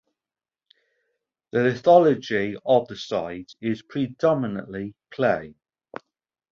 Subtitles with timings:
[1.51, 5.53] The lithology of the site is predominantly clay.